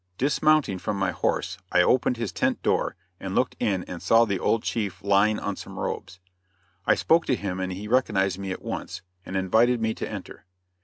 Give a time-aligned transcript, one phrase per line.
[0.17, 4.39] Dismounting from my horse I opened his tent door and looked in and saw the
[4.39, 6.19] old chief lying on some robes.
[6.87, 10.45] I spoke to him and he recognized me at once and invited me to enter.